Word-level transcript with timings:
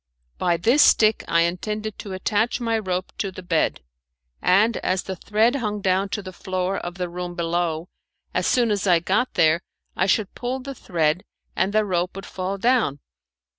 By 0.39 0.57
this 0.57 0.81
stick 0.81 1.23
I 1.27 1.41
intended 1.41 1.99
to 1.99 2.13
attach 2.13 2.59
my 2.59 2.79
rope 2.79 3.13
to 3.19 3.31
the 3.31 3.43
bed, 3.43 3.81
and 4.41 4.77
as 4.77 5.03
the 5.03 5.15
thread 5.15 5.57
hung 5.57 5.79
down 5.79 6.09
to 6.09 6.23
the 6.23 6.33
floor 6.33 6.79
of 6.79 6.95
the 6.95 7.07
room 7.07 7.35
below, 7.35 7.87
as 8.33 8.47
soon 8.47 8.71
as 8.71 8.87
I 8.87 8.97
got 8.99 9.35
there 9.35 9.61
I 9.95 10.07
should 10.07 10.33
pull 10.33 10.59
the 10.59 10.73
thread 10.73 11.23
and 11.55 11.71
the 11.71 11.85
rope 11.85 12.15
would 12.15 12.25
fall 12.25 12.57
down. 12.57 12.97